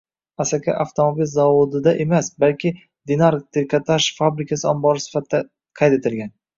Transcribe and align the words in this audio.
Asaka 0.43 0.73
avtomobil 0.85 1.29
zavodida 1.33 1.93
emas, 2.07 2.31
balki 2.45 2.73
Dinar 3.13 3.41
trikotaj 3.59 4.11
fabrikasi 4.19 4.71
ombori 4.75 5.09
sifatida 5.09 5.47
qayd 5.83 6.03
etilgan 6.05 6.39